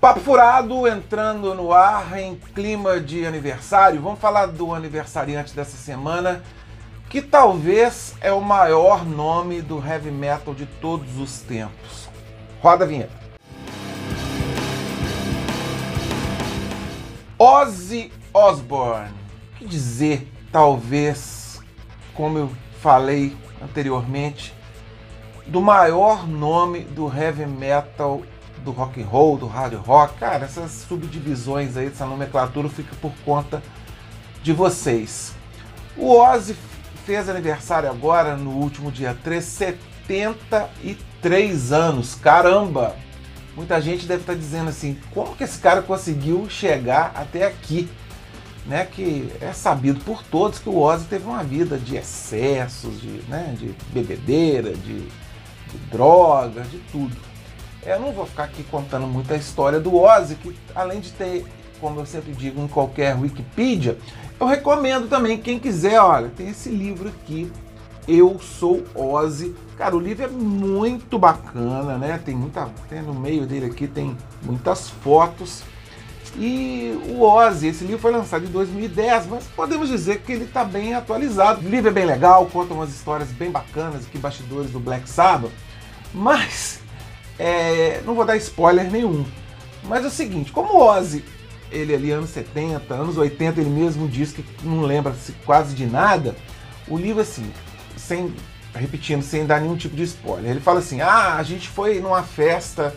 [0.00, 4.00] Papo Furado entrando no ar em clima de aniversário.
[4.00, 6.42] Vamos falar do aniversariante dessa semana,
[7.10, 12.08] que talvez é o maior nome do heavy metal de todos os tempos.
[12.62, 13.12] Roda a vinheta.
[17.38, 19.12] Ozzy Osbourne.
[19.58, 21.60] Que dizer, talvez,
[22.14, 24.54] como eu falei anteriormente,
[25.46, 28.22] do maior nome do heavy metal
[28.64, 33.12] do rock and roll, do hard rock, cara, essas subdivisões aí, essa nomenclatura fica por
[33.24, 33.62] conta
[34.42, 35.32] de vocês.
[35.96, 36.56] O Ozzy
[37.04, 42.14] fez aniversário agora no último dia 3, 73 anos.
[42.14, 42.94] Caramba!
[43.56, 47.88] Muita gente deve estar dizendo assim, como que esse cara conseguiu chegar até aqui?
[48.66, 53.22] Né, que é sabido por todos que o Ozzy teve uma vida de excessos, de,
[53.26, 57.16] né, de bebedeira, de, de droga, de tudo.
[57.84, 61.46] Eu não vou ficar aqui contando muita história do Ozzy, que além de ter,
[61.80, 63.96] como eu sempre digo, em qualquer Wikipedia,
[64.38, 67.50] eu recomendo também, quem quiser, olha, tem esse livro aqui,
[68.06, 69.54] Eu Sou Ozzy.
[69.78, 72.20] Cara, o livro é muito bacana, né?
[72.22, 75.62] Tem muita, tem no meio dele aqui tem muitas fotos.
[76.36, 80.64] E o Ozzy, esse livro foi lançado em 2010, mas podemos dizer que ele está
[80.64, 81.66] bem atualizado.
[81.66, 85.50] O livro é bem legal, conta umas histórias bem bacanas aqui, bastidores do Black Sabbath.
[86.12, 86.80] Mas
[87.40, 89.24] é, não vou dar spoiler nenhum.
[89.84, 91.24] Mas é o seguinte, como o Ozzy,
[91.72, 95.14] ele ali anos 70, anos 80, ele mesmo diz que não lembra
[95.46, 96.36] quase de nada,
[96.86, 97.50] o livro assim,
[97.96, 98.34] sem
[98.74, 100.50] repetindo, sem dar nenhum tipo de spoiler.
[100.50, 102.94] Ele fala assim: "Ah, a gente foi numa festa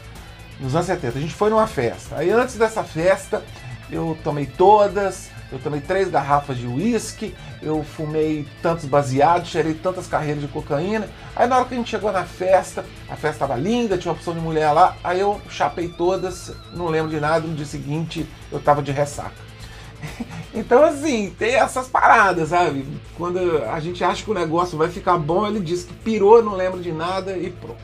[0.60, 2.18] nos anos 70, a gente foi numa festa.
[2.18, 3.44] Aí antes dessa festa,
[3.90, 10.08] eu tomei todas, eu tomei três garrafas de uísque, eu fumei tantos baseados, cheirei tantas
[10.08, 11.08] carreiras de cocaína.
[11.36, 14.18] Aí na hora que a gente chegou na festa, a festa estava linda, tinha uma
[14.18, 18.28] opção de mulher lá, aí eu chapei todas, não lembro de nada, no dia seguinte
[18.52, 19.54] eu estava de ressaca.
[20.56, 22.86] Então assim, tem essas paradas, sabe?
[23.18, 26.54] Quando a gente acha que o negócio vai ficar bom, ele diz que pirou, não
[26.54, 27.82] lembra de nada e pronto.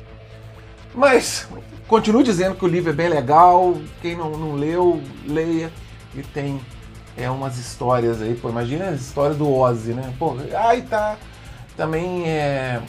[0.93, 1.47] Mas
[1.87, 5.71] continuo dizendo que o livro é bem legal, quem não, não leu, leia
[6.13, 6.61] e tem
[7.19, 10.13] é umas histórias aí, pô, imagina a história do Ozzy, né?
[10.17, 11.17] Pô, aí tá
[11.75, 12.81] também é,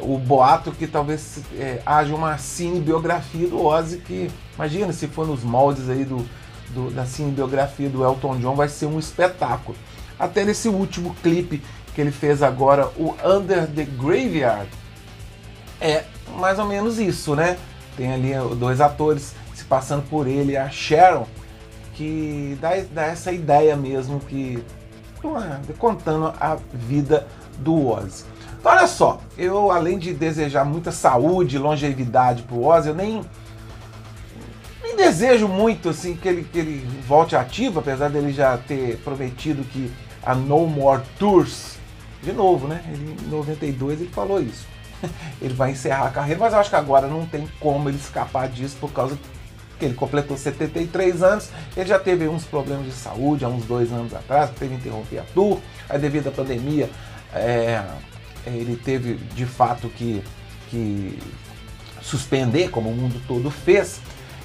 [0.00, 5.42] o boato que talvez é, haja uma cinebiografia do Ozzy que, imagina se for nos
[5.42, 6.26] moldes aí do,
[6.70, 9.76] do, da cinebiografia do Elton John, vai ser um espetáculo.
[10.18, 11.62] Até nesse último clipe
[11.94, 14.68] que ele fez agora, o Under the Graveyard,
[15.80, 16.04] é
[16.38, 17.56] mais ou menos isso, né?
[17.96, 21.26] Tem ali dois atores se passando por ele, a Sharon,
[21.96, 24.62] que dá, dá essa ideia mesmo que
[25.78, 27.26] contando a vida
[27.58, 28.24] do Ozzy.
[28.60, 33.22] Então olha só, eu além de desejar muita saúde, longevidade pro Ozzy, eu nem,
[34.82, 39.64] nem desejo muito assim que ele, que ele volte ativo, apesar dele já ter prometido
[39.64, 39.90] que
[40.22, 41.78] a No More Tours,
[42.22, 42.84] de novo, né?
[42.92, 44.66] Ele, em 92 ele falou isso.
[45.42, 48.48] Ele vai encerrar a carreira, mas eu acho que agora não tem como ele escapar
[48.48, 49.16] disso por causa
[49.78, 53.92] que ele completou 73 anos, ele já teve uns problemas de saúde há uns dois
[53.92, 56.88] anos atrás, teve que interromper a tour, aí devido à pandemia
[57.34, 57.82] é,
[58.46, 60.22] ele teve de fato que,
[60.70, 61.18] que
[62.00, 64.00] suspender, como o mundo todo fez.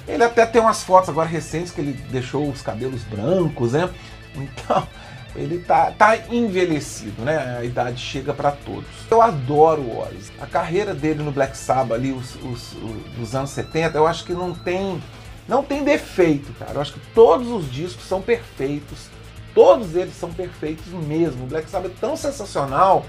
[0.07, 3.89] Ele até tem umas fotos agora recentes que ele deixou os cabelos brancos, né?
[4.35, 4.87] Então,
[5.35, 7.57] ele tá, tá envelhecido, né?
[7.59, 8.85] A idade chega para todos.
[9.09, 10.31] Eu adoro o Ozzy.
[10.39, 14.25] A carreira dele no Black Sabbath ali, os, os, os, dos anos 70, eu acho
[14.25, 15.01] que não tem
[15.51, 16.71] não tem defeito, cara.
[16.75, 19.09] Eu acho que todos os discos são perfeitos.
[19.53, 21.43] Todos eles são perfeitos mesmo.
[21.43, 23.05] O Black Sabbath é tão sensacional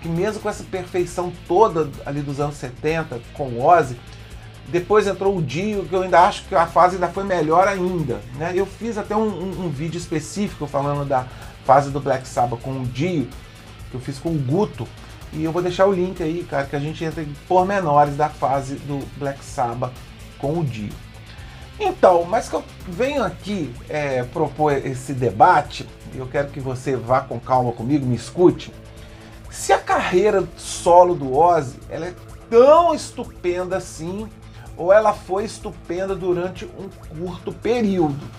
[0.00, 4.00] que mesmo com essa perfeição toda ali dos anos 70 com o Ozzy,
[4.68, 8.22] depois entrou o Dio, que eu ainda acho que a fase ainda foi melhor ainda.
[8.36, 8.52] Né?
[8.54, 11.26] Eu fiz até um, um, um vídeo específico falando da
[11.66, 13.28] fase do Black Sabbath com o Dio,
[13.90, 14.88] que eu fiz com o Guto.
[15.30, 18.30] E eu vou deixar o link aí, cara, que a gente entra em pormenores da
[18.30, 19.92] fase do Black Sabbath
[20.38, 21.11] com o Dio.
[21.84, 27.20] Então, mas que eu venho aqui é, propor esse debate, eu quero que você vá
[27.20, 28.72] com calma comigo, me escute.
[29.50, 32.14] Se a carreira solo do Ozzy ela é
[32.48, 34.28] tão estupenda assim,
[34.76, 38.30] ou ela foi estupenda durante um curto período.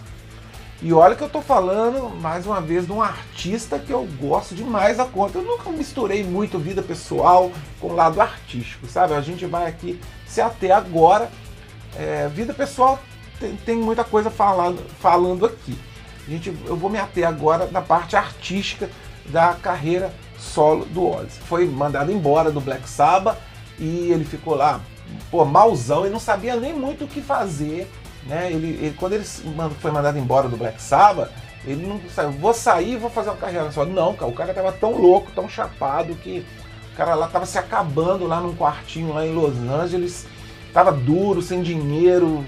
[0.82, 4.56] E olha que eu tô falando, mais uma vez, de um artista que eu gosto
[4.56, 5.38] demais da conta.
[5.38, 9.14] Eu nunca misturei muito vida pessoal com o lado artístico, sabe?
[9.14, 11.30] A gente vai aqui se ater agora.
[11.96, 13.00] É, vida pessoal
[13.40, 15.78] tem, tem muita coisa falando, falando aqui.
[16.28, 18.90] A gente, eu vou me ater agora na parte artística
[19.26, 21.40] da carreira solo do Ozzy.
[21.48, 23.38] Foi mandado embora do Black Sabbath
[23.78, 24.82] e ele ficou lá,
[25.30, 27.90] pô, malzão, e não sabia nem muito o que fazer
[28.26, 28.52] né?
[28.52, 29.26] Ele, ele quando ele
[29.80, 31.30] foi mandado embora do Black Sabbath,
[31.66, 33.86] ele não saiu, vou sair vou fazer uma carreira só.
[33.86, 36.46] Não, cara, o cara tava tão louco, tão chapado que
[36.94, 40.28] o cara lá tava se acabando lá num quartinho lá em Los Angeles,
[40.74, 42.46] tava duro, sem dinheiro,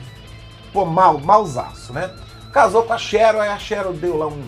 [0.75, 2.12] pô, mal, malzaço, né?
[2.51, 4.44] Casou com a Cheryl, aí a Cheryl deu lá um,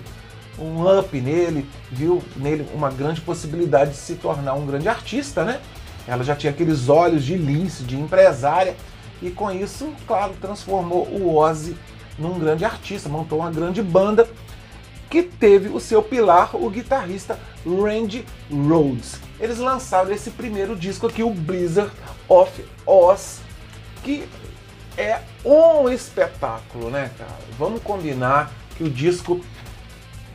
[0.60, 5.62] um up nele, viu nele uma grande possibilidade de se tornar um grande artista, né?
[6.06, 8.76] Ela já tinha aqueles olhos de lince, de empresária,
[9.22, 11.78] e com isso, claro, transformou o Ozzy
[12.20, 14.28] num grande artista, montou uma grande banda
[15.10, 19.18] que teve o seu pilar, o guitarrista Randy Rhodes.
[19.40, 21.92] Eles lançaram esse primeiro disco aqui, o Blizzard
[22.28, 22.52] of
[22.86, 23.40] Oz,
[24.04, 24.28] que
[24.98, 27.38] é um espetáculo, né, cara?
[27.58, 29.40] Vamos combinar que o disco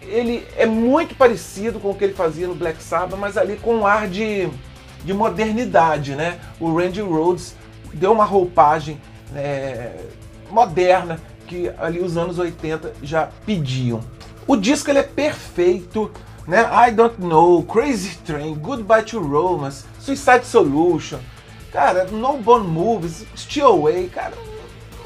[0.03, 3.77] ele é muito parecido com o que ele fazia no Black Sabbath, mas ali com
[3.77, 4.49] um ar de,
[5.05, 6.41] de modernidade, né?
[6.59, 7.57] O Randy Rhodes
[7.93, 9.01] deu uma roupagem
[9.35, 9.93] é,
[10.51, 14.01] moderna que ali os anos 80 já pediam.
[14.47, 16.11] O disco ele é perfeito,
[16.47, 16.69] né?
[16.89, 21.19] I Don't Know, Crazy Train, Goodbye to Romance, Suicide Solution,
[21.71, 24.33] cara, No Bone Moves, Still Away, cara,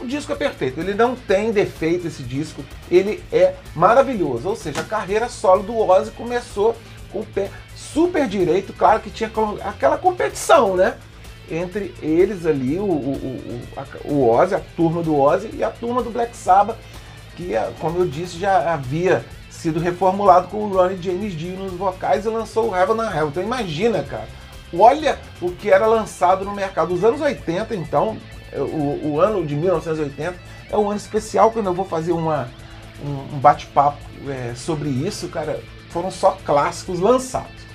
[0.06, 4.48] o disco é perfeito, ele não tem defeito esse disco, ele é maravilhoso.
[4.48, 6.76] Ou seja, a carreira solo do Ozzy começou
[7.12, 9.30] com o pé super direito, claro que tinha
[9.64, 10.96] aquela competição, né?
[11.50, 13.60] Entre eles ali, o, o,
[14.06, 16.76] o, o Ozzy, a turma do Ozzy e a turma do Black Sabbath,
[17.36, 22.24] que, como eu disse, já havia sido reformulado com o Ronnie James Dio nos vocais
[22.24, 23.28] e lançou o Heaven and Hell.
[23.28, 24.28] Então imagina, cara,
[24.76, 26.94] olha o que era lançado no mercado.
[26.94, 28.16] Os anos 80, então,
[28.54, 30.36] o, o, ano de 1980
[30.70, 32.48] é um ano especial quando eu vou fazer uma,
[33.04, 33.98] um, um bate-papo
[34.28, 35.60] é, sobre isso, cara.
[35.90, 37.66] Foram só clássicos lançados.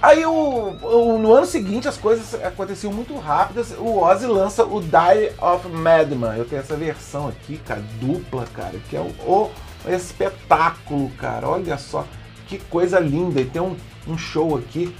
[0.00, 3.72] Aí o, o, no ano seguinte as coisas aconteciam muito rápidas.
[3.72, 6.36] O Ozzy lança o Die of Madman.
[6.36, 9.50] Eu tenho essa versão aqui, cara, dupla, cara, que é o, o
[9.88, 11.48] espetáculo, cara.
[11.48, 12.06] Olha só
[12.46, 13.40] que coisa linda.
[13.40, 13.76] E tem um,
[14.06, 14.94] um show aqui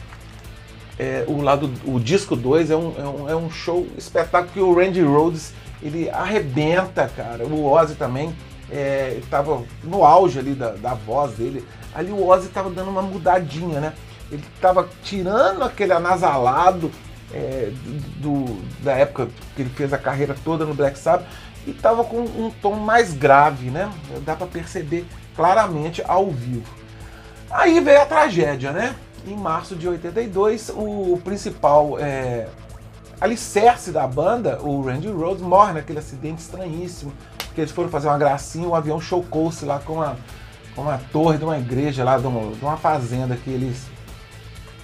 [0.99, 4.61] é, o lado o disco 2 é um, é, um, é um show espetáculo que
[4.61, 7.45] o Randy Rhodes ele arrebenta, cara.
[7.45, 8.35] O Ozzy também
[9.17, 11.65] estava é, no auge ali da, da voz dele.
[11.95, 13.93] Ali o Ozzy estava dando uma mudadinha, né?
[14.31, 16.91] Ele estava tirando aquele anasalado
[17.33, 17.71] é,
[18.17, 21.27] do, da época que ele fez a carreira toda no Black Sabbath
[21.67, 23.91] e estava com um tom mais grave, né?
[24.25, 25.07] Dá para perceber
[25.37, 26.67] claramente ao vivo.
[27.51, 28.95] Aí veio a tragédia, né?
[29.27, 32.49] Em março de 82, o principal é,
[33.21, 37.13] alicerce da banda, o Randy Rhodes, morre naquele acidente estranhíssimo.
[37.55, 40.17] Que eles foram fazer uma gracinha, o avião chocou-se lá com uma,
[40.75, 43.87] com uma torre de uma igreja lá, de uma, de uma fazenda que eles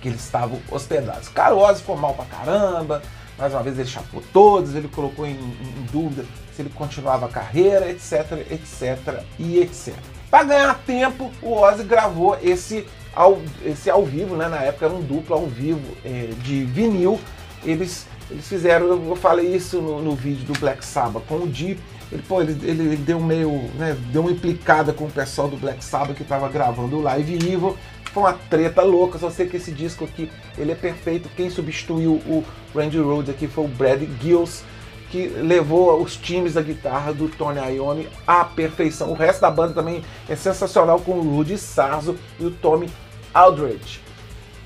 [0.04, 1.30] que eles estavam hospedados.
[1.30, 3.00] Cara, o Ozzy foi mal pra caramba,
[3.38, 7.28] mais uma vez ele chapou todos, ele colocou em, em dúvida se ele continuava a
[7.30, 9.94] carreira, etc, etc e etc.
[10.30, 14.48] Para ganhar tempo, o Ozzy gravou esse ao, esse ao vivo, né?
[14.48, 17.20] Na época era um duplo ao vivo é, de vinil.
[17.64, 21.78] Eles, eles fizeram, eu falei isso no, no vídeo do Black Sabbath, com o Di.
[22.12, 25.82] Ele, pô, ele, ele, deu meio, né, deu uma implicada com o pessoal do Black
[25.82, 27.76] Sabbath que estava gravando o Live Evil.
[28.12, 31.28] Foi uma treta louca, só sei que esse disco aqui, ele é perfeito.
[31.36, 32.44] Quem substituiu o
[32.74, 34.62] Randy Rhodes aqui foi o Brad Gills,
[35.10, 39.10] que levou os times da guitarra do Tony Iommi à perfeição.
[39.10, 42.88] O resto da banda também é sensacional com o Rudy Sarzo e o Tommy
[43.34, 44.00] Aldridge.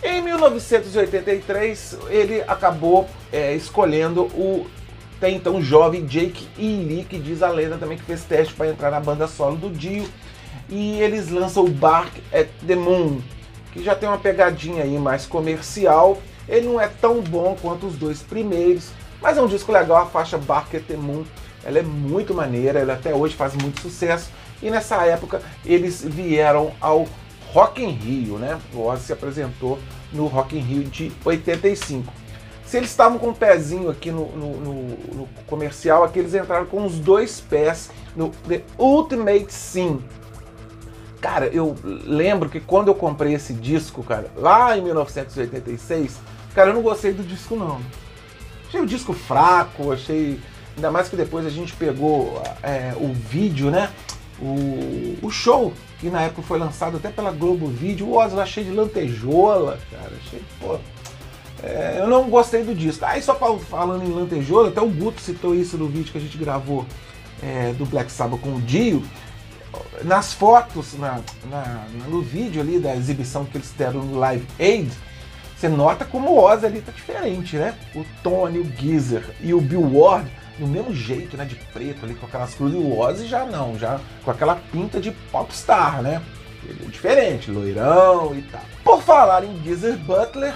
[0.02, 4.66] Em 1983, ele acabou é, escolhendo o
[5.16, 8.88] até então jovem Jake Ely, que diz a lenda também que fez teste para entrar
[8.92, 10.08] na banda solo do Dio.
[10.68, 13.20] E eles lançam o Bark at the Moon,
[13.72, 16.22] que já tem uma pegadinha aí mais comercial.
[16.48, 20.02] Ele não é tão bom quanto os dois primeiros, mas é um disco legal.
[20.02, 21.24] A faixa Bark at the Moon
[21.64, 24.30] ela é muito maneira, ela até hoje faz muito sucesso.
[24.62, 27.08] E nessa época eles vieram ao
[27.52, 28.58] Rock in Rio, né?
[28.74, 29.78] O Ozzy se apresentou
[30.12, 32.12] no Rock in Rio de 85.
[32.64, 34.74] Se eles estavam com um pezinho aqui no, no, no,
[35.14, 40.02] no comercial, aqui eles entraram com os dois pés no The Ultimate Sim.
[41.20, 46.18] Cara, eu lembro que quando eu comprei esse disco, cara, lá em 1986,
[46.54, 47.80] cara, eu não gostei do disco não.
[48.68, 50.38] Achei o disco fraco, achei.
[50.76, 53.90] Ainda mais que depois a gente pegou é, o vídeo, né?
[54.40, 58.46] O, o show que na época foi lançado até pela Globo Vídeo, o Ozzy lá
[58.46, 60.78] cheio de lantejola, cara, cheio, pô,
[61.62, 63.04] é, eu não gostei do disco.
[63.04, 66.38] Aí só falando em lantejola, até o Guto citou isso no vídeo que a gente
[66.38, 66.86] gravou
[67.42, 69.02] é, do Black Sabbath com o Dio,
[70.04, 74.90] nas fotos, na, na, no vídeo ali da exibição que eles deram no Live Aid,
[75.56, 77.74] você nota como o Ozzy ali tá diferente, né?
[77.94, 81.44] O Tony, o Geezer e o Bill Ward do mesmo jeito, né?
[81.44, 82.78] De preto ali, com aquelas cruzes.
[82.78, 86.22] E o Ozzy já não, já com aquela pinta de popstar, né?
[86.64, 88.60] Ele é diferente, loirão e tal.
[88.84, 90.54] Por falar em Geezer Butler,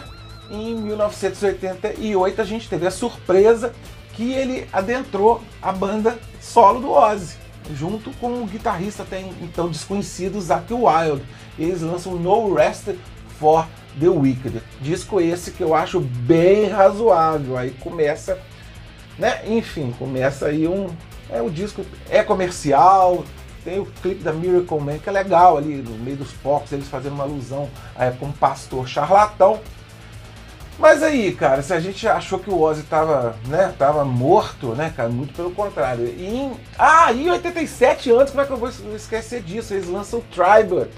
[0.50, 3.72] em 1988 a gente teve a surpresa
[4.12, 7.36] que ele adentrou a banda solo do Ozzy,
[7.74, 11.24] junto com o guitarrista até então desconhecido Zakk Wylde.
[11.58, 12.88] Eles lançam No Rest
[13.38, 13.66] for
[13.98, 14.62] the Wicked.
[14.80, 17.56] Disco esse que eu acho bem razoável.
[17.56, 18.38] Aí começa
[19.22, 19.40] né?
[19.46, 20.88] Enfim, começa aí um.
[21.30, 23.24] É, o disco é comercial,
[23.64, 26.88] tem o clipe da Miracle Man, que é legal ali, no meio dos focos, eles
[26.88, 29.60] fazendo uma alusão é, com um pastor charlatão.
[30.76, 34.92] Mas aí, cara, se a gente achou que o Ozzy tava, né, tava morto, né,
[34.94, 36.06] cara, muito pelo contrário.
[36.06, 39.72] E em, ah, em 87 anos, como é que eu vou esquecer disso?
[39.72, 40.90] Eles lançam o Tribute,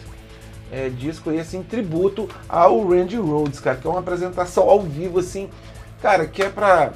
[0.73, 5.19] é, disco esse em tributo ao Randy Rhodes, cara, que é uma apresentação ao vivo,
[5.19, 5.51] assim,
[6.01, 6.93] cara, que é pra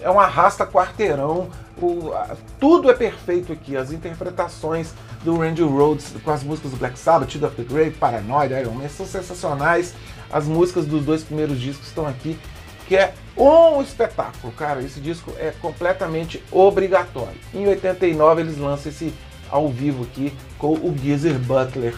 [0.00, 1.48] é um arrasta quarteirão.
[1.80, 2.12] O,
[2.58, 3.76] tudo é perfeito aqui.
[3.76, 4.92] As interpretações
[5.24, 8.72] do Randy Rhodes com as músicas do Black Sabbath, Tide of the Grave, Paranoid, Iron
[8.72, 9.94] Man são sensacionais.
[10.30, 12.38] As músicas dos dois primeiros discos estão aqui,
[12.86, 14.82] que é um espetáculo, cara.
[14.82, 17.38] Esse disco é completamente obrigatório.
[17.54, 19.12] Em 89 eles lançam esse
[19.50, 21.94] ao vivo aqui com o Geezer Butler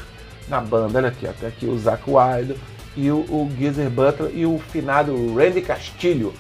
[0.49, 0.99] na banda.
[0.99, 2.59] Olha aqui, até aqui o Zach Wilde
[2.97, 6.33] e o, o Geezer Butler e o finado Randy Castilho.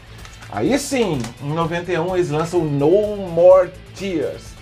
[0.50, 4.52] Aí sim, em 91 eles lançam No More Tears,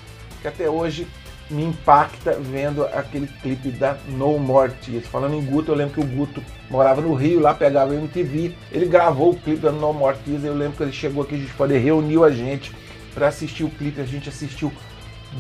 [0.41, 1.07] que até hoje
[1.51, 5.07] me impacta vendo aquele clipe da No More Tears.
[5.07, 8.87] Falando em Guto, eu lembro que o Guto morava no Rio, lá pegava MTV, ele
[8.87, 11.55] gravou o clipe da No More Tears, eu lembro que ele chegou aqui, a gente
[11.55, 12.73] pode reuniu a gente
[13.13, 14.73] para assistir o clipe, a gente assistiu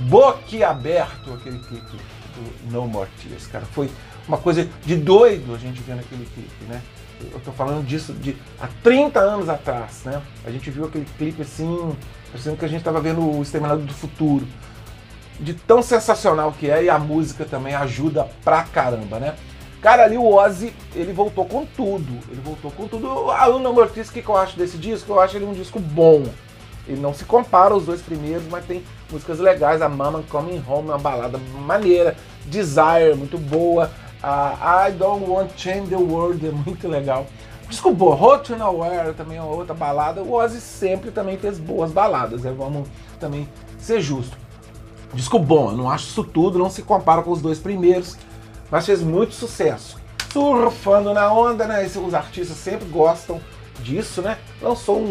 [0.09, 1.97] boquiaberto aquele clipe
[2.35, 3.65] do No More Tears, cara.
[3.67, 3.89] Foi
[4.27, 6.83] uma coisa de doido a gente vendo aquele clipe, né?
[7.31, 10.23] Eu estou falando disso de há 30 anos atrás, né?
[10.45, 11.97] A gente viu aquele clipe assim,
[12.31, 14.47] parecendo que a gente estava vendo o Exterminador do Futuro.
[15.39, 19.35] De tão sensacional que é, e a música também ajuda pra caramba, né?
[19.81, 22.19] Cara, ali o Ozzy, ele voltou com tudo.
[22.31, 23.31] Ele voltou com tudo.
[23.31, 25.13] Ah, o No o que, que eu acho desse disco?
[25.13, 26.25] Eu acho ele um disco bom.
[26.87, 29.81] Ele não se compara aos dois primeiros, mas tem músicas legais.
[29.81, 32.15] A Mama Coming Home, uma balada maneira.
[32.45, 33.91] Desire, muito boa.
[34.23, 37.27] A I Don't Want to Change the World é muito legal.
[37.69, 40.23] Desculpa, Hot to Nowhere também é outra balada.
[40.23, 42.53] O Ozzy sempre também fez boas baladas, né?
[42.57, 42.89] vamos
[43.21, 43.49] também
[43.79, 44.37] ser justo.
[45.15, 48.17] Disco bom, eu não acho isso tudo, não se compara com os dois primeiros,
[48.71, 49.99] mas fez muito sucesso.
[50.33, 51.85] Surfando na onda, né?
[51.85, 53.41] Os artistas sempre gostam
[53.83, 54.39] disso, né?
[54.61, 55.03] Lançou um,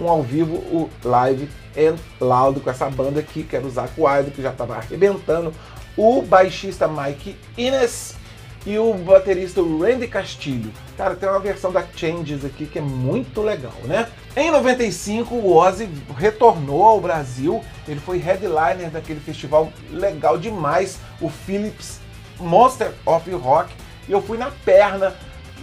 [0.00, 3.70] um, um ao vivo, o Live and Loud com essa banda aqui, que era o
[3.70, 5.52] Zac Wilde, que já estava arrebentando.
[5.96, 8.16] O baixista Mike Innes
[8.64, 10.72] e o baterista Randy Castilho.
[10.96, 14.08] Cara, tem uma versão da Changes aqui que é muito legal, né?
[14.36, 17.62] Em 95, o Ozzy retornou ao Brasil.
[17.86, 22.00] Ele foi headliner daquele festival legal demais, o Philips
[22.38, 23.74] Monster of Rock.
[24.08, 25.14] E eu fui na perna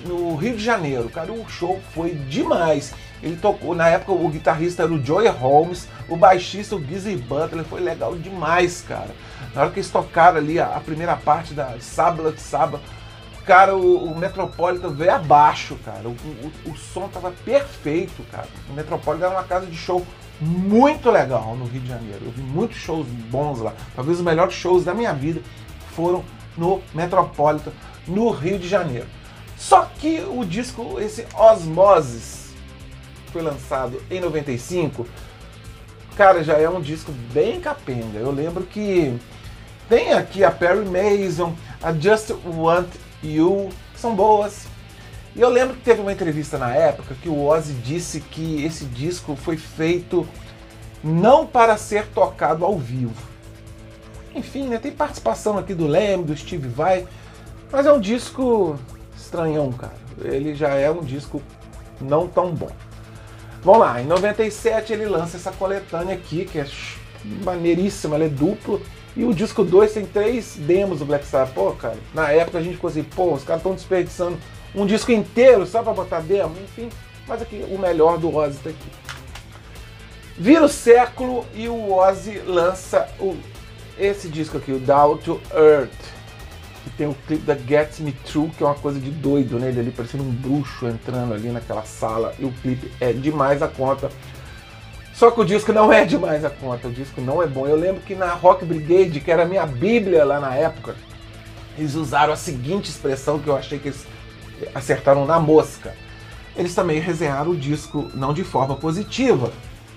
[0.06, 1.10] no Rio de Janeiro.
[1.10, 2.94] Cara, o show foi demais.
[3.22, 7.66] Ele tocou, na época o guitarrista era o Joey Holmes, o baixista o Gizzy Butler,
[7.66, 9.10] foi legal demais, cara.
[9.54, 12.82] Na hora que eles tocaram ali a, a primeira parte da Sábado de Sábado,
[13.46, 16.08] cara, o, o Metropolitan veio abaixo, cara.
[16.08, 18.48] O, o, o, som tava perfeito, cara.
[18.70, 20.06] O Metropolitan era uma casa de show
[20.40, 22.26] muito legal no Rio de Janeiro.
[22.26, 23.74] Eu vi muitos shows bons lá.
[23.96, 25.42] Talvez os melhores shows da minha vida
[25.96, 26.24] foram
[26.56, 27.72] no Metropolitan,
[28.08, 29.08] no Rio de Janeiro.
[29.58, 32.54] Só que o disco, esse Osmosis,
[33.32, 35.06] foi lançado em 95,
[36.16, 38.18] cara, já é um disco bem capenga.
[38.18, 39.18] Eu lembro que
[39.90, 42.88] tem aqui a Perry Mason, a Just Want
[43.24, 44.68] You, que são boas.
[45.36, 48.86] E eu lembro que teve uma entrevista na época que o Ozzy disse que esse
[48.86, 50.28] disco foi feito
[51.04, 53.16] não para ser tocado ao vivo.
[54.36, 57.08] Enfim, né, tem participação aqui do Leme, do Steve Vai,
[57.72, 58.78] mas é um disco
[59.18, 59.98] estranhão, cara.
[60.22, 61.42] Ele já é um disco
[62.00, 62.70] não tão bom.
[63.64, 66.68] Vamos lá, em 97 ele lança essa coletânea aqui, que é
[67.44, 68.82] maneiríssima, ela é duplo.
[69.16, 71.54] E o disco 2 tem três demos do Black Sabbath.
[71.54, 74.38] Pô, cara, na época a gente ficou assim, pô, os caras estão desperdiçando
[74.74, 76.90] um disco inteiro só pra botar demo, enfim.
[77.28, 78.90] Mas aqui, o melhor do Ozzy tá aqui.
[80.38, 83.36] Vira o século e o Ozzy lança o,
[83.98, 86.20] esse disco aqui, o Down to Earth
[86.84, 89.70] que tem o clipe da Get Me True, que é uma coisa de doido, né?
[89.70, 93.68] Ele ali parecendo um bruxo entrando ali naquela sala, e o clipe é demais a
[93.68, 94.10] conta.
[95.20, 97.68] Só que o disco não é demais a conta, o disco não é bom.
[97.68, 100.96] Eu lembro que na Rock Brigade, que era a minha bíblia lá na época,
[101.78, 104.08] eles usaram a seguinte expressão que eu achei que eles
[104.74, 105.94] acertaram na mosca.
[106.56, 109.52] eles também resenharam o disco não de forma positiva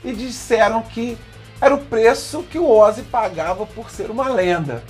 [0.05, 1.17] e disseram que
[1.61, 4.83] era o preço que o Ozzy pagava por ser uma lenda.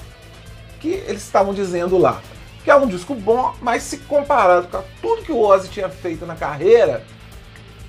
[0.81, 2.23] Que eles estavam dizendo lá
[2.65, 6.25] que é um disco bom, mas se comparado com tudo que o Ozzy tinha feito
[6.25, 7.05] na carreira,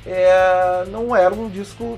[0.06, 1.98] é, não era um disco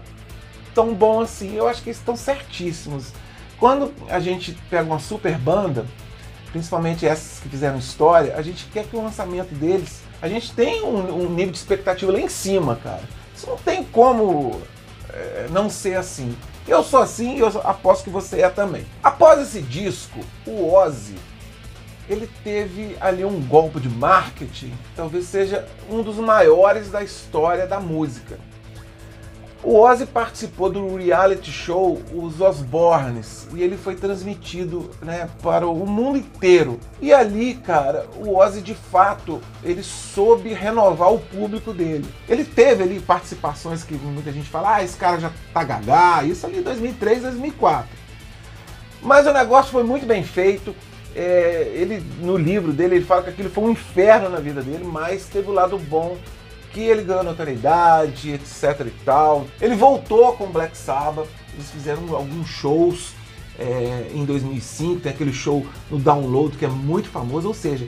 [0.75, 1.55] tão bom assim.
[1.55, 3.13] Eu acho que eles estão certíssimos.
[3.58, 5.86] Quando a gente pega uma super banda,
[6.51, 10.84] principalmente essas que fizeram história, a gente quer que o lançamento deles, a gente tem
[10.84, 13.03] um, um nível de expectativa lá em cima, cara.
[13.36, 14.62] Isso não tem como
[15.10, 16.38] é, não ser assim.
[16.67, 18.86] Eu sou assim e eu aposto que você é também.
[19.01, 21.15] Após esse disco, o Ozzy
[22.08, 27.79] ele teve ali um golpe de marketing, talvez seja um dos maiores da história da
[27.79, 28.38] música.
[29.67, 35.88] O Ozzy participou do reality show Os Osbornes e ele foi transmitido né, para o
[35.88, 36.79] mundo inteiro.
[37.01, 42.05] E ali, cara, o Ozzy de fato ele soube renovar o público dele.
[42.29, 46.45] Ele teve ali participações que muita gente fala, ah, esse cara já tá gagá, isso
[46.45, 47.89] ali em 2003, 2004.
[49.01, 50.75] Mas o negócio foi muito bem feito
[51.15, 54.84] é, ele no livro dele ele fala que aquilo foi um inferno na vida dele,
[54.84, 56.17] mas teve o lado bom
[56.75, 59.48] que ele ganhou notoriedade, etc e tal.
[59.62, 63.13] Ele voltou com Black Sabbath, eles fizeram alguns shows
[63.58, 67.88] é, em 2005, tem aquele show no Download que é muito famoso, ou seja,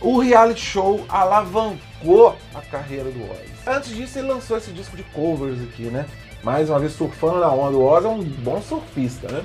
[0.00, 3.52] o reality show alavancou a carreira do Ozzy.
[3.66, 6.06] Antes disso ele lançou esse disco de covers aqui, né?
[6.44, 9.42] Mais uma vez surfando na onda, o Ozzy é um bom surfista, né?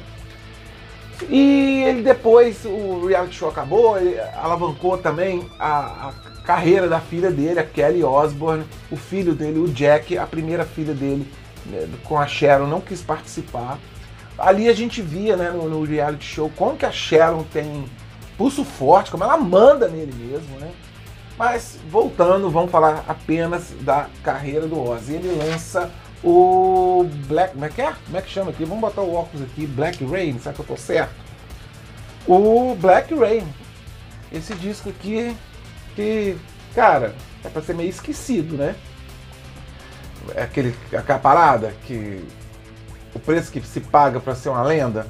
[1.30, 6.14] E ele depois, o reality show acabou, ele alavancou também a, a
[6.46, 10.94] carreira da filha dele, a Kelly Osbourne, o filho dele, o Jack, a primeira filha
[10.94, 11.32] dele
[11.66, 13.80] né, com a Sharon não quis participar.
[14.38, 17.86] Ali a gente via né, no, no, reality show como que a Sharon tem
[18.38, 20.72] pulso forte, como ela manda nele mesmo, né?
[21.38, 25.16] Mas voltando, vamos falar apenas da carreira do Ozzy.
[25.16, 25.92] Ele lança
[26.25, 27.53] o Black.
[27.53, 27.94] Como é que é?
[28.05, 28.65] Como é que chama aqui?
[28.65, 29.67] Vamos botar o óculos aqui.
[29.67, 31.13] Black Rain, será que eu tô certo?
[32.27, 33.48] O Black Rain.
[34.34, 35.38] Esse disco aqui
[35.96, 36.36] que,
[36.74, 38.75] cara, é pra ser meio esquecido, né?
[40.33, 42.25] É aquele, aquela parada que
[43.14, 45.05] o preço que se paga para ser uma lenda.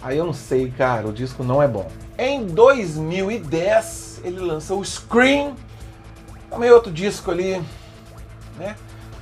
[0.00, 1.90] Aí eu não sei, cara, o disco não é bom.
[2.16, 5.54] Em 2010, ele lança o Scream,
[6.48, 7.62] também outro disco ali,
[8.56, 8.74] né?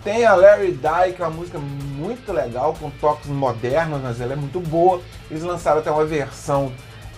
[0.05, 4.35] Tem a Larry Die, que é uma música muito legal, com toques modernos, mas ela
[4.35, 5.01] é muito boa.
[5.31, 6.71] Eles lançaram até uma versão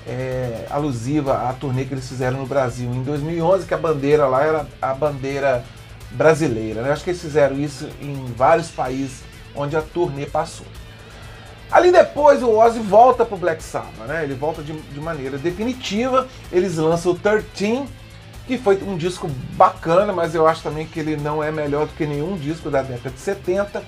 [0.06, 4.44] é, alusiva à turnê que eles fizeram no Brasil em 2011, que a bandeira lá
[4.44, 5.64] era a bandeira
[6.12, 6.80] brasileira.
[6.80, 6.92] Né?
[6.92, 10.66] Acho que eles fizeram isso em vários países onde a turnê passou.
[11.72, 14.22] Ali depois o Ozzy volta pro Black Sabbath, né?
[14.22, 16.28] Ele volta de, de maneira definitiva.
[16.52, 17.84] Eles lançam o 13,
[18.46, 21.92] que foi um disco bacana, mas eu acho também que ele não é melhor do
[21.94, 23.82] que nenhum disco da década de 70.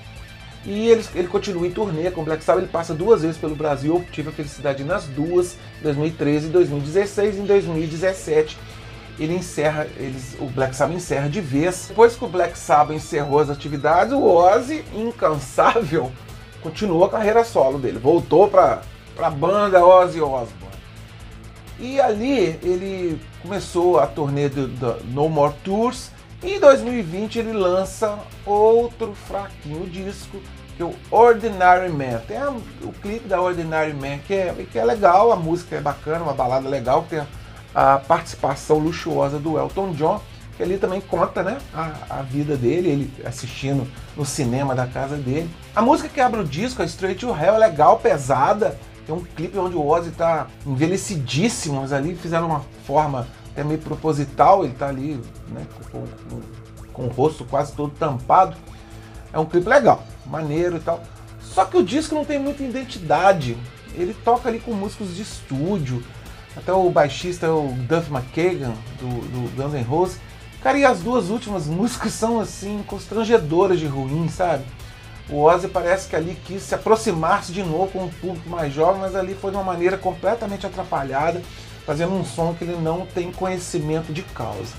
[0.65, 3.55] E ele, ele continua em turnê com o Black Sabbath, ele passa duas vezes pelo
[3.55, 7.37] Brasil, eu tive a felicidade nas duas, 2013 e 2016.
[7.37, 8.57] Em 2017
[9.17, 11.85] ele encerra, eles, o Black Sabbath encerra de vez.
[11.87, 16.11] Depois que o Black Sabbath encerrou as atividades, o Ozzy, incansável,
[16.61, 18.81] continuou a carreira solo dele, voltou para
[19.17, 20.68] a banda Ozzy Osbourne.
[21.79, 26.11] E ali ele começou a turnê do, do No More Tours
[26.43, 30.41] e em 2020 ele lança outro fraquinho disco
[30.79, 32.21] que é o Ordinary Man.
[32.25, 35.81] Tem a, o clipe da Ordinary Man que é, que é legal, a música é
[35.81, 40.21] bacana, uma balada legal, tem a, a participação luxuosa do Elton John,
[40.55, 45.17] que ali também conta né, a, a, vida dele, ele assistindo no cinema da casa
[45.17, 45.49] dele.
[45.75, 48.77] A música que abre o disco, a Straight to Hell, é legal, pesada,
[49.09, 53.79] tem um clipe onde o Ozzy tá envelhecidíssimo, mas ali fizeram uma forma até meio
[53.79, 56.41] proposital, ele tá ali né, com, com,
[56.93, 58.55] com, o rosto quase todo tampado.
[59.33, 61.01] É um clipe legal, maneiro e tal.
[61.41, 63.57] Só que o disco não tem muita identidade.
[63.95, 66.03] Ele toca ali com músicos de estúdio.
[66.55, 70.19] Até o baixista o Duff McKagan, do, do Guns N' Roses.
[70.61, 74.63] Cara, e as duas últimas músicas são assim, constrangedoras de ruim, sabe?
[75.29, 79.01] O Ozzy parece que ali quis se aproximar-se de novo com um público mais jovem,
[79.01, 81.41] mas ali foi de uma maneira completamente atrapalhada,
[81.85, 84.73] fazendo um som que ele não tem conhecimento de causa.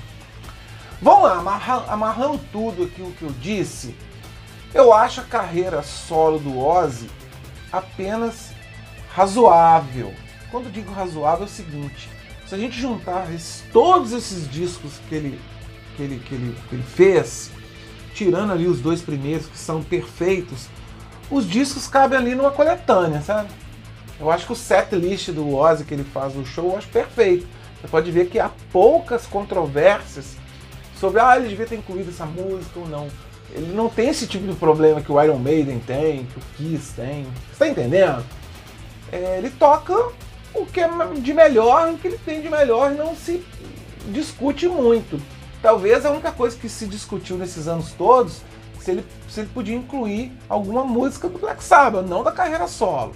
[1.00, 3.94] Vamos lá, amarrando, tudo aqui o que eu disse,
[4.74, 7.08] eu acho a carreira solo do Ozzy
[7.72, 8.50] apenas
[9.14, 10.12] razoável.
[10.50, 12.10] Quando digo razoável é o seguinte,
[12.46, 13.28] se a gente juntar
[13.72, 15.40] todos esses discos que ele,
[15.96, 17.50] que ele, que ele, que ele fez,
[18.14, 20.68] tirando ali os dois primeiros que são perfeitos,
[21.30, 23.48] os discos cabem ali numa coletânea, sabe?
[24.18, 26.88] Eu acho que o set list do Ozzy que ele faz no show, eu acho
[26.88, 27.46] perfeito.
[27.80, 30.36] Você pode ver que há poucas controvérsias
[30.98, 33.08] sobre ah, ele devia ter incluído essa música ou não.
[33.52, 36.92] Ele não tem esse tipo de problema que o Iron Maiden tem, que o Kiss
[36.94, 37.26] tem.
[37.50, 38.24] Você tá entendendo?
[39.10, 39.94] É, ele toca
[40.54, 43.42] o que é de melhor, o que ele tem de melhor, não se
[44.08, 45.20] discute muito.
[45.62, 48.42] Talvez a única coisa que se discutiu nesses anos todos
[48.80, 53.12] se ele, se ele podia incluir alguma música do Black Sabbath, não da carreira solo.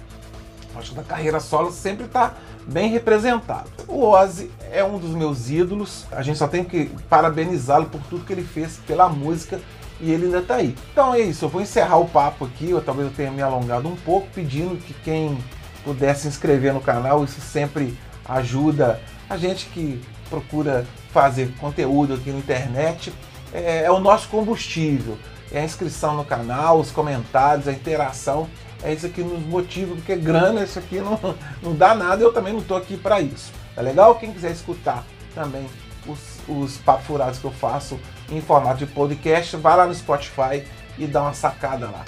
[0.75, 2.35] Acho que da carreira solo sempre está
[2.67, 3.69] bem representado.
[3.87, 8.25] O Ozzy é um dos meus ídolos, a gente só tem que parabenizá-lo por tudo
[8.25, 9.59] que ele fez pela música
[9.99, 10.75] e ele ainda está aí.
[10.91, 13.87] Então é isso, eu vou encerrar o papo aqui, ou talvez eu tenha me alongado
[13.87, 15.37] um pouco, pedindo que quem
[15.83, 22.29] puder se inscrever no canal, isso sempre ajuda a gente que procura fazer conteúdo aqui
[22.29, 23.13] na internet,
[23.53, 25.17] é, é o nosso combustível
[25.51, 28.49] é a inscrição no canal, os comentários, a interação.
[28.83, 31.17] É isso que nos motiva, porque grana isso aqui não,
[31.63, 33.53] não dá nada eu também não estou aqui para isso.
[33.73, 34.15] Tá legal?
[34.15, 35.65] Quem quiser escutar também
[36.05, 37.97] os, os papos furados que eu faço
[38.29, 40.63] em formato de podcast, vai lá no Spotify
[40.97, 42.03] e dá uma sacada lá.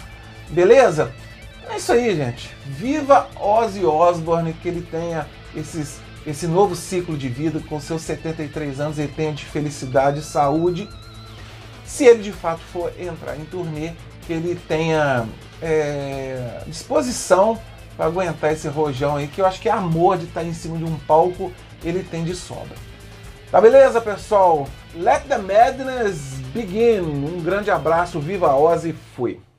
[0.50, 1.14] Beleza?
[1.70, 2.54] É isso aí, gente.
[2.66, 8.80] Viva Ozzy Osbourne, que ele tenha esses, esse novo ciclo de vida com seus 73
[8.80, 10.88] anos, ele tenha de felicidade, saúde
[11.88, 13.94] se ele de fato for entrar em turnê,
[14.28, 15.26] que ele tenha
[15.62, 17.58] é, disposição
[17.96, 20.78] para aguentar esse rojão aí, que eu acho que é amor de estar em cima
[20.78, 21.52] de um palco,
[21.84, 22.76] ele tem de sobra.
[23.50, 24.68] Tá beleza, pessoal?
[24.94, 27.00] Let the madness begin.
[27.00, 29.40] Um grande abraço, viva Ozzy, fui.